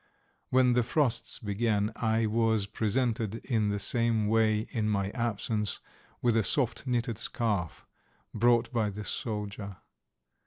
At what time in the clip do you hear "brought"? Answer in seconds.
8.33-8.73